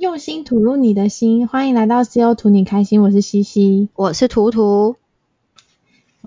[0.00, 2.36] 用心吐露你的心，欢迎来到 C.O.
[2.36, 4.94] 图你开心，我是西西，我是图图。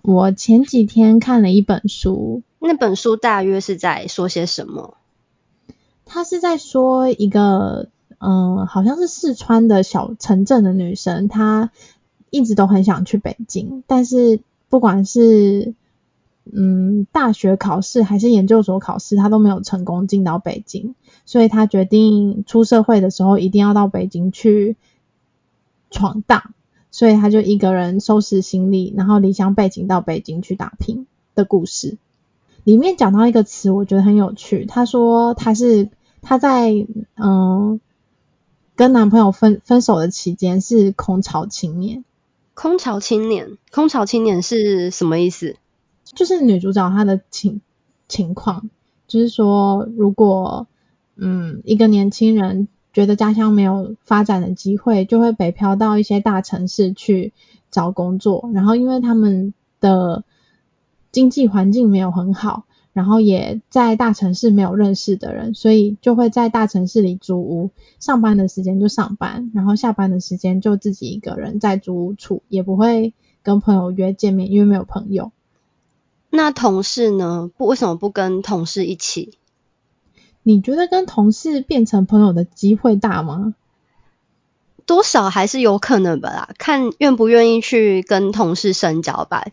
[0.02, 4.96] 我前几天看了一本书，那本书大约是在说些什么？
[6.04, 7.88] 他是在说一个，
[8.20, 11.72] 嗯，好像是四川的小城镇的女生，她
[12.30, 15.74] 一直都很想去北京，但是不管是
[16.52, 20.94] 嗯，大学考试还是研究所考试，她都没有成功进到北京，
[21.26, 24.76] 所以他决定出社会的时候一定要到北京去
[25.90, 26.54] 闯荡，
[26.92, 31.98] 所以他就一个人收拾行李，然后离乡背井到北京去打拼的故事。
[32.64, 34.66] 里面讲到一个词，我觉得很有趣。
[34.66, 35.90] 他说他是
[36.22, 36.86] 他在
[37.16, 37.80] 嗯
[38.76, 42.04] 跟男朋友分分手的期间是空巢青年。
[42.54, 45.56] 空巢青年，空巢青年是什么意思？
[46.04, 47.62] 就是女主角她的情
[48.08, 48.70] 情况，
[49.08, 50.68] 就是说，如果
[51.16, 57.34] 嗯一个年轻人觉得家乡没有发展的机会，就会北漂到一些大城市去
[57.70, 60.24] 找工作，然后因为他们的
[61.12, 75.32] 经济环境没有很好，然后也在大城市没有认识的人，所以就会在大城市里租屋，上班的时间就上班，然后下班的时间就自己一个人在租屋处，也不会跟朋友约见面，因为没有朋友。
[76.30, 77.52] 那同事呢？
[77.58, 79.34] 不，为什么不跟同事一起？
[80.44, 83.54] 你觉得跟同事变成朋友的机会大吗？
[84.86, 89.46] 多少还是有可能的啦，看愿不愿意去跟同事深交吧。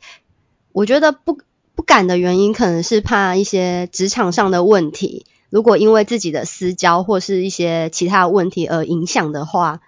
[0.72, 1.38] 我觉得不
[1.74, 5.26] 不敢的原因，可能是怕一些职场上的问题。
[5.50, 9.80] 如果因为自己的私交或是一些其他问题而影响的话，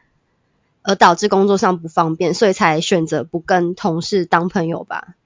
[0.83, 5.17] 而导致工作上不方便，所以才选择不跟同事当朋友吧。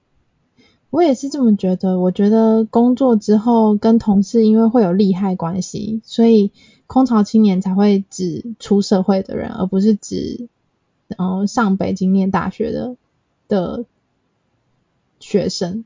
[0.95, 1.99] 我也是这么觉得。
[1.99, 6.53] 我觉得工作之后跟同事因为会有利害关系，所以
[6.87, 10.47] 空巢青年才会指出社会的人，而不是指
[11.17, 12.95] 嗯、呃、上北京念大学的
[13.49, 13.83] 的
[15.19, 15.83] 学生。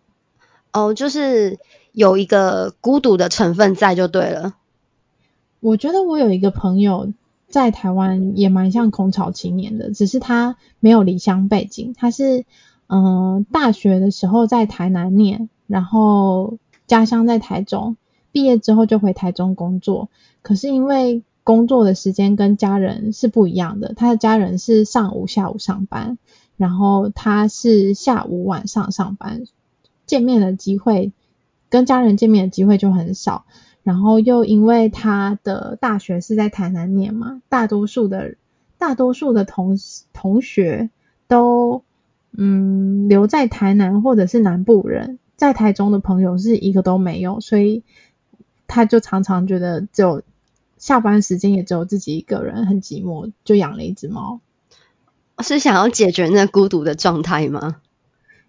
[0.74, 1.58] 哦，就是
[1.92, 4.58] 有一个孤独的成分在就对了。
[5.60, 7.12] 我觉得我有一个朋友
[7.48, 12.46] 在台湾也蛮像空巢青年的，只是他没有离乡背景，他是。
[12.92, 16.58] 嗯，大学的时候在台南念，然后
[16.88, 17.98] 家乡在台中，
[18.32, 20.10] 毕业之后就回台中工作。
[20.42, 26.18] 可是因为工作的时间跟家人是不一样的，他的家人是上午、下午上班，
[26.58, 29.44] 然后他是下午、晚上上班，
[30.08, 31.12] 见面的机会
[31.70, 33.46] 跟家人见面的机会就很少。
[33.84, 38.36] 然后又因为他的大学是在台南念嘛，大多数的
[38.80, 39.78] 大多数的同
[40.12, 40.90] 同学
[41.28, 41.84] 都。
[42.32, 47.84] 嗯，留在台南或者是南部人，在台中的朋友是一个都没有，所以
[48.68, 50.22] 他就常常觉得只有
[50.78, 54.40] 下班时间也只有自己一个人，很寂寞，就养了一只猫。
[55.42, 57.78] 是想要解决那孤独的状态吗？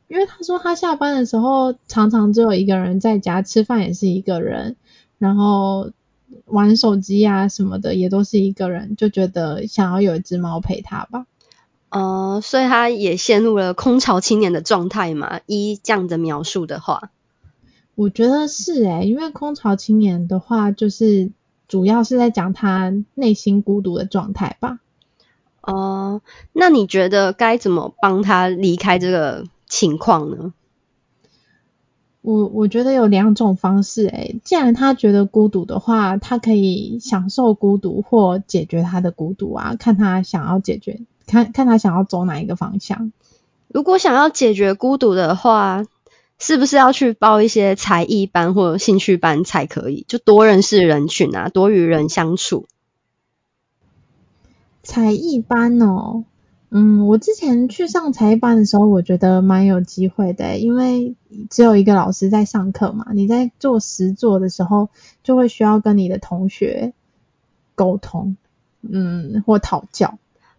[0.08, 4.74] 因为他说他下班的时候常常只有一个人在家，吃饭也是一个人，
[5.19, 5.92] 然后
[6.46, 11.26] 玩手机啊什么的也都是一个人，就觉得想要有一只猫陪他吧。
[11.90, 15.40] 呃，所以他也陷入了空巢青年的状态嘛？
[15.46, 17.10] 一这样的描述的话，
[17.96, 21.32] 我觉得是诶、欸，因为空巢青年的话，就是
[21.66, 24.78] 主要是在讲他内心孤独的状态吧。
[25.62, 30.54] 哦、呃，那你觉得该怎么帮他离开这个情况呢？
[32.22, 41.00] 我我觉得有两种方式诶、欸，既然他觉得孤独的话，他可以享受孤独或解决他的孤独啊，看他想要解决。
[41.30, 43.12] 看看他想要走哪一个方向。
[43.68, 45.84] 如果想要解决孤独的话，
[46.41, 50.04] 是不是要去报一些才艺班或者兴趣班才可以？
[50.08, 52.66] 就多认识人群啊，多与人相处。
[54.82, 56.24] 才艺班哦，
[56.70, 61.14] 嗯，我之前去上才艺班的时候，我觉得蛮有机会的，因为
[61.48, 64.88] 只有一个老师在上课嘛，你在做实作的时候，
[65.22, 66.93] 就会需要跟你的同学
[67.76, 68.37] 沟通，
[68.81, 70.19] 嗯，或讨教，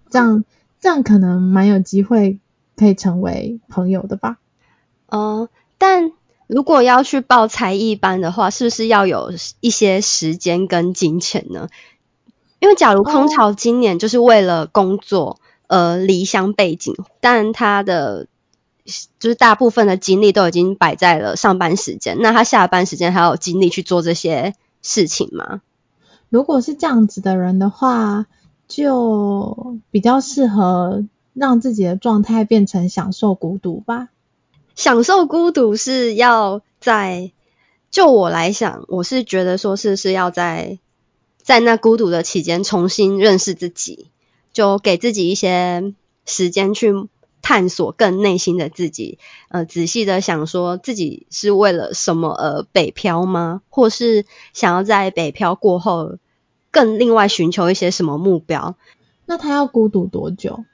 [0.09, 0.45] 这样。
[0.81, 2.39] 这样可能蛮有机会
[2.75, 4.39] 可以成为朋友的吧。
[5.07, 6.11] 哦、呃，但
[6.47, 11.69] 如果要去报才艺班的话，是不是要有一些时间跟金钱呢？
[12.59, 18.25] 因为假如空巢今年就是为了工作而离乡背井，哦、但他的
[19.19, 25.61] 就是大部分的精力都已经摆在了上班时间，那他下班时间还有精力去做这些事情吗？
[26.29, 28.25] 如果是这样子的人的话。
[28.71, 34.07] 就比较适合让自己的状态变成享受孤独吧。
[34.75, 37.33] 享受孤独是要在，
[37.89, 40.79] 就我来想，我是觉得说是是要在
[41.43, 44.07] 在那孤独的期间重新认识自己，
[44.53, 45.93] 就给自己一些
[46.25, 46.93] 时间去
[47.41, 49.19] 探索更内心的自己，
[49.49, 53.61] 呃，仔细的想说自己是为了什么而北漂吗？
[53.69, 56.17] 或是想要在北漂过后
[56.71, 58.75] 更另外寻求一些什么目标？
[59.25, 60.65] 那他要孤独多久？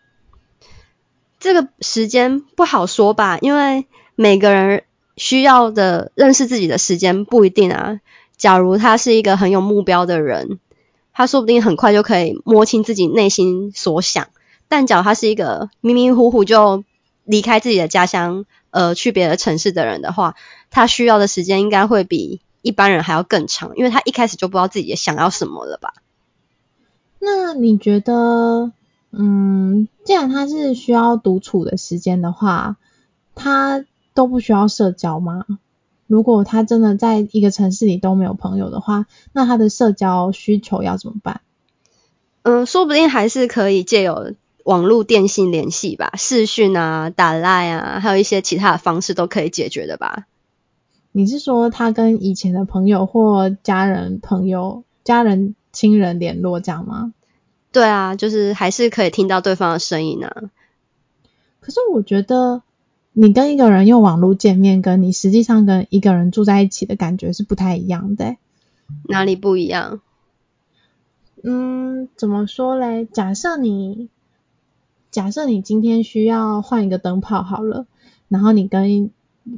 [1.40, 3.86] 这个时间不好说吧，因为
[4.16, 4.84] 每个人
[5.16, 8.00] 需要的认识自己的时间不一定啊。
[8.38, 10.60] 假如他是一个很有目标的人，
[11.14, 14.28] 他说不定很快就可以摸清自己内心所想。
[14.68, 16.84] 但假如他是一个迷迷糊糊就
[17.24, 20.36] 离开自己的家乡，呃，去别的城市的人的话，
[20.70, 25.94] 他需要的时间应该会比一般人还要更长，因为他一开始就不知道自己想要什么了吧？
[27.20, 28.74] 那你觉得，
[29.12, 32.76] 嗯，既然他是需要独处的时间的话，
[33.36, 35.46] 他都不需要社交吗？
[36.08, 41.40] 如果他真的在一个城市里都没有朋友的话，那他的社交需求要怎么办？
[42.44, 50.28] 嗯，说不定还是可以借由网络电信联系吧，视讯啊、打赖啊，还有一些其他的方式都可以解决的吧。
[51.18, 57.12] 你是说他跟以前的朋友或家人、朋友、家人、亲人联络这样吗？
[57.72, 60.52] 对啊，就是还是可以听到对方的声音啊。
[61.60, 62.62] 可是我觉得。
[63.20, 68.38] 你跟一个人用网络见面，跟你实际上跟一个人住在一起的感觉是不太一样的欸。
[69.10, 70.02] 哪里不一样？
[71.42, 73.06] 嗯，怎么说嘞？
[73.06, 74.10] 假设你，
[75.10, 77.88] 假设你今天需要换一个灯泡好了，
[78.28, 79.10] 然后你跟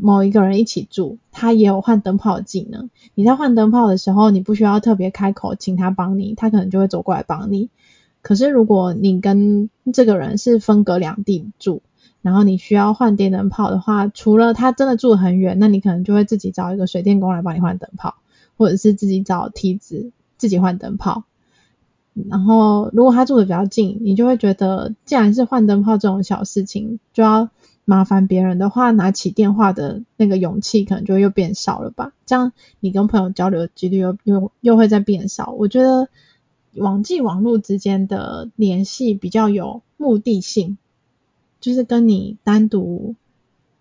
[0.02, 2.90] 某一个人一起住，他也有换灯泡的技能。
[3.16, 7.70] 你在换灯泡的时候，你不需要特别开口请他帮你，他可能就会走过来帮你。
[8.22, 11.82] 可是如果你跟这个人是分隔两地住，
[12.22, 18.16] 然后你需要换电灯泡的话，除了他真的住得很远，那你可能就会自己找一个水电工来帮你换灯泡，
[18.58, 21.24] 或者是自己找梯子自己换灯泡。
[22.30, 27.50] 然后如果他住的比较近，你就会觉得，既然是换灯泡这种小事情就要
[27.90, 32.14] 麻烦别人的话，拿起电话的那个勇气可能就又变少了吧？
[32.28, 35.52] 这样你跟朋友交流的几率又又又会再变少。
[35.58, 36.08] 我觉得
[36.76, 40.78] 网际网络之间的联系比较有目的性。
[41.60, 43.16] 就是跟你单独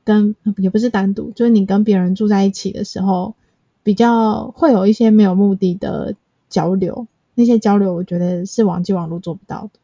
[0.05, 3.35] 跟也不是单独，就是你跟别人住在一起的时候，
[3.83, 6.15] 比较会有一些没有目的的
[6.49, 9.79] 交流，那些交流我觉得是网际网络做不到的。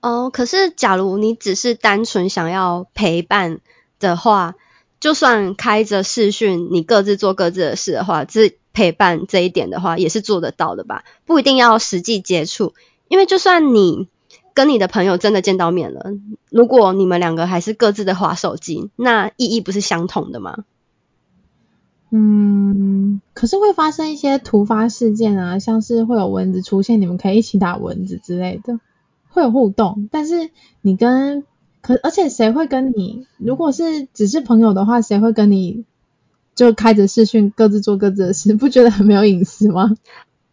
[0.00, 3.60] 哦，可是假如你只是单纯想要陪伴
[3.98, 4.54] 的话，
[5.00, 11.04] 就算开着视讯，你各自做各自的事的话，这陪伴这一点的话也是做得到的吧？
[11.26, 12.74] 不一定要实际接触，
[13.08, 14.08] 因为就算你。
[14.54, 16.14] 跟你的朋友真的见到面了，
[16.50, 20.64] 如果你们两个还是各自的滑手机，那意义不是相同的吗？
[22.10, 28.80] 嗯，可是会发生一些突发事件啊，像是会有蚊子出现，你们可以一起打蚊子之类的，
[29.30, 30.08] 会有互动。
[30.10, 31.44] 但是你跟
[31.80, 33.26] 可，而且谁会跟你？
[33.38, 35.84] 如果是只是朋友的话，谁会跟你
[36.54, 39.96] 就开着视讯，各自做各自的事，不觉得很没有隐私吗？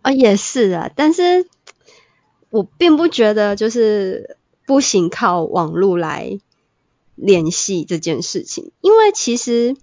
[0.01, 1.47] 啊，也是啊，但是。
[2.51, 6.39] 我并不觉得就是不行靠网络来
[7.15, 9.75] 联系这件事情，因为其实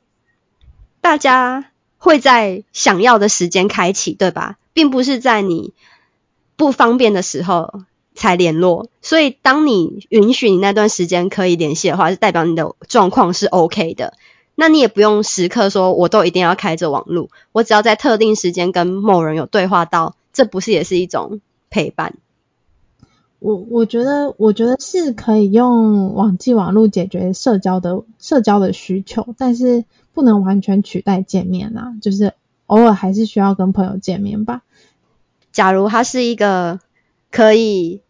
[1.03, 4.59] 大家会在想要的时间开启，对吧？
[4.73, 5.75] 并不是在你
[6.57, 7.83] 不方便的时候
[8.23, 14.15] 才联络，所以当你允许你那段时间可以联系的话，是代表你的状况是 OK 的。
[14.55, 22.15] 那你也不用时刻说我都一定要开着网络，我只要在特定时间跟某人有对话到，这不是也是一种陪伴？
[23.41, 32.35] 我我觉得，我觉得是可以用网际网络解决社交的社交的需求，但是不能完全取代见面啦，就是
[32.67, 34.63] 偶尔还是需要跟朋友见面吧。
[35.51, 36.79] 假如他是一个
[37.33, 38.03] 可以，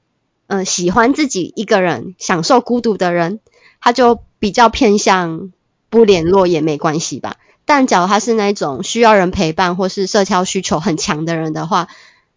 [0.52, 3.40] 嗯、喜欢自己一个人享受孤独的人，
[3.80, 5.50] 他就比较偏向
[5.88, 7.36] 不联络也没关系吧。
[7.64, 11.88] 但假如他是那种需要人陪伴或是社交需求很强的人的话，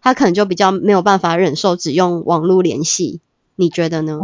[0.01, 3.19] 他可能就比较没有办法忍受只用网络联系，
[3.57, 4.17] 你觉得呢？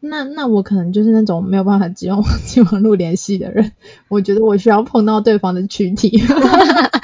[0.00, 2.26] 那那我可能就是那种没有办法只用 网
[2.72, 3.72] 网络联系的人。
[4.08, 6.20] 我觉得我需要碰到对方的躯体，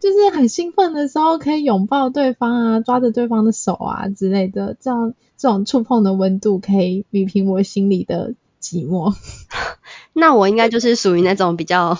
[0.00, 9.14] 就是很兴奋的时候可以拥抱对方啊，抓着对方的手啊之类的，这样这种触碰的温度可以抚平我心里的寂寞。
[10.12, 11.98] 那我应该就是属于那种比较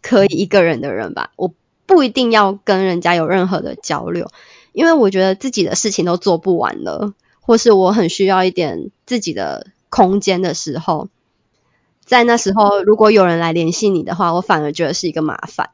[0.00, 1.32] 可以一个人的人吧？
[1.36, 1.52] 我。
[1.84, 4.30] 不一定要跟人家有任何的交流，
[4.72, 11.08] 因为我觉得自己的事情都做不完了，或是我很需要一点自己的空间的时候，
[12.06, 15.68] 在那时候如果有人来联系你的话，我反而觉得是一个麻烦。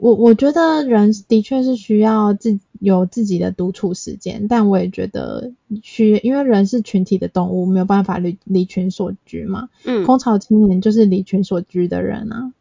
[0.00, 5.52] 我我觉得人的确是需要自有自己的独处时间，但我也觉得
[5.82, 9.68] 需，因为人是群体的动物，没有办法离离群所居嘛。
[9.84, 12.52] 嗯，空巢青年就是离群所居的人啊，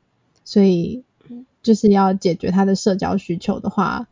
[0.44, 1.04] 所以
[1.62, 4.08] 就是要解决他的社交需求的话，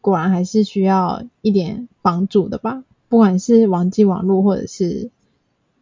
[0.00, 2.82] 果然还是需要一点帮助的吧。
[3.10, 5.10] 不管是网际网络，或者是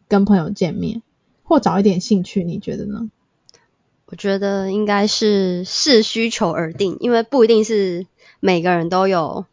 [0.09, 1.03] 跟朋友见面，
[1.45, 3.09] 或找一点兴趣，你觉得呢？
[4.11, 8.07] 我觉得应该是视需求而定，因为不一定是
[8.41, 9.45] 每个人都有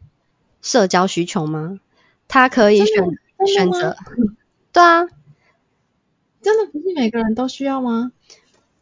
[0.62, 1.78] 社交需求吗？
[2.26, 3.04] 他可以选
[3.46, 3.96] 选择，
[4.72, 5.06] 对啊，
[6.40, 8.12] 真的不是每个人都需要吗？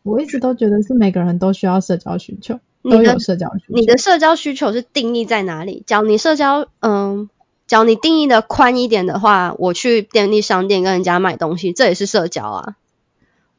[0.05, 3.75] 我一直都觉得是每个人都需要社交需求，都有社交需求。
[3.75, 5.83] 你的社交需求是定义在哪里？
[5.89, 7.29] 假如你社交，嗯，
[7.67, 12.77] 假如你定义的宽一点的话，我去便利商店跟人家买东西，这也是社交啊。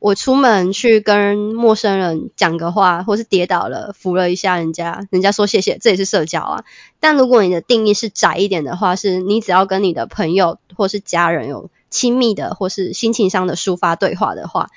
[0.06, 6.64] 我出门去跟陌生人讲个话，或是跌倒了扶了一下人家，人家说谢谢，这也是社交啊。
[7.00, 14.70] 但如果你的定义是窄一点的话，是你只要跟你的朋友或是家人有亲密的或是心情上的抒发对话的话，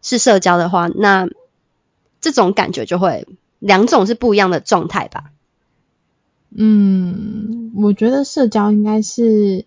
[0.00, 1.28] 是社交的话，那
[2.22, 5.24] 这种感觉就会两种是不一样的状态吧。
[6.48, 9.66] 嗯，我觉得社交应该是。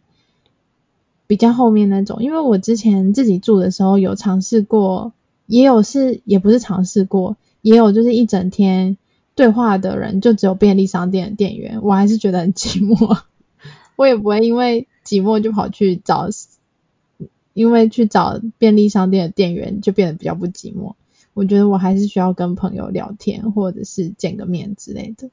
[1.27, 5.13] 比较后面那种，因为我之前自己住的时候有尝试过，
[5.47, 8.97] 也有是也不是尝试过，也有就是一整天
[9.33, 13.19] 对话的人就只有便利商店的店员，我还是觉得很寂寞。
[13.97, 16.29] 我也不会因为寂寞就跑去找，
[17.53, 20.93] 因为去找便利商店的店员就变得比较不寂寞。
[21.33, 25.29] 我觉得我还是需要跟朋友聊天，或者是见个面之类的。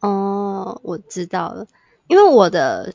[0.00, 1.66] 哦，我知道了，
[2.06, 2.94] 因为我的。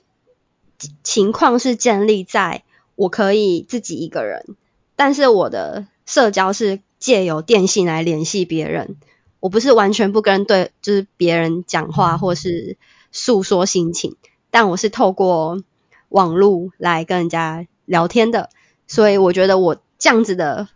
[1.03, 2.63] 情况是建立在
[2.95, 4.55] 我可以自己一个人，
[4.95, 8.98] 但是我的社交是借由电信来联系别人。
[9.39, 12.77] 我不是完全不跟对，就是别人讲话或是
[13.12, 14.17] 诉说心情，
[14.51, 15.63] 但我是透过
[16.09, 18.50] 网络来跟人家聊天的。
[18.88, 20.67] 所以我觉得我这样子的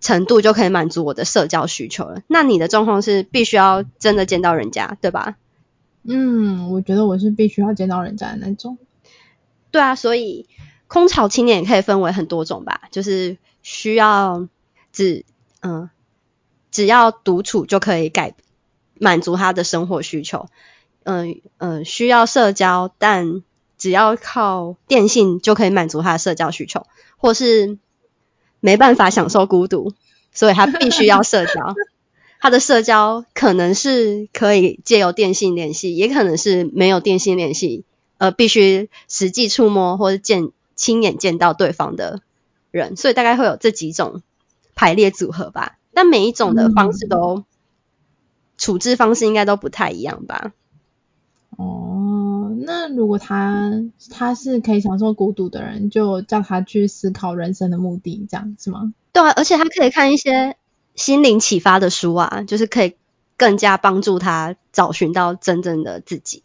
[0.00, 2.20] 程度就可以满足我的社交需求了。
[2.26, 5.36] 那你的状况是必须要真的见到人家，对吧？
[6.02, 8.76] 嗯，我觉得我是必须要见到人家的那种。
[9.74, 10.46] 对啊，所以
[10.86, 14.46] 空巢青年也可以分为很多种吧，就是需要
[14.92, 15.24] 只
[15.62, 15.90] 嗯
[16.70, 18.36] 只要独处就可以改
[19.00, 20.46] 满足他的生活需求，
[21.02, 23.42] 嗯嗯需要社交，但
[23.76, 27.76] 只要靠电信就可以满足他的社交需求，或是
[28.60, 29.92] 没办法享受孤独，
[30.32, 31.74] 所以他必须要社交。
[32.38, 37.84] 他的社交可能是可以借由电信联系，也可能是没有电信联系。
[38.18, 42.20] 呃，必须实际触摸或者见亲眼见到对方的
[42.70, 44.22] 人，所以大概会有这几种
[44.74, 45.78] 排列组合吧。
[45.92, 47.44] 但每一种的方式都、嗯、
[48.58, 50.52] 处置方式应该都不太一样吧？
[51.56, 53.70] 哦，那如果他
[54.10, 58.92] 他是可以享受孤独的人，就叫他去思考人生的目的，这样是吗？
[59.12, 60.56] 对啊，而且他可以看一些
[60.96, 62.96] 心灵启发的书啊，就是可以
[63.36, 66.42] 更加帮助他找寻到真正的自己。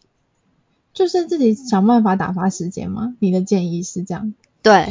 [1.00, 3.16] 就是自己想办法打发时间吗？
[3.20, 4.34] 你的建议是这样？
[4.62, 4.90] 对。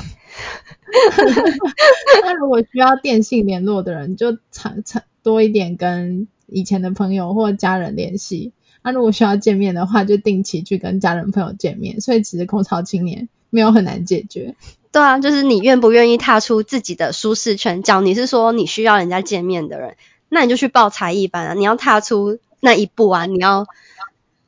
[2.22, 8.54] 那如果需要电信联络的人，就常常多一点跟以前的朋友或家人联系。
[8.82, 12.00] 那如果需要见面的话，就定期去跟家人朋友见面。
[12.00, 14.54] 所以其实空巢青年没有很难解决。
[14.90, 17.82] 对啊，就是你愿不愿意踏出自己的舒适圈？
[17.82, 19.98] 假如你是说你需要人家见面的人，
[20.30, 21.52] 那你就去报才艺班啊！
[21.52, 23.26] 你要踏出那一步啊！
[23.26, 23.66] 你要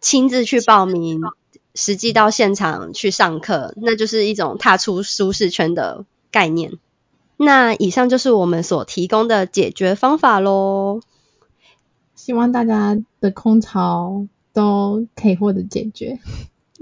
[0.01, 1.21] 亲自去报名。
[1.75, 6.73] 实际到现场去上课，那就是一种踏出舒适圈的概念。
[7.37, 11.01] 那以上就是我们所提供的解决方法喽。
[12.15, 16.19] 希望大家的空巢都可以获得解决。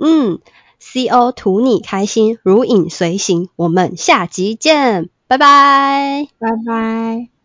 [0.00, 0.40] 嗯
[0.80, 3.48] ，CO 图你开心，如影随形。
[3.54, 7.37] 我们下集见，拜拜，拜拜。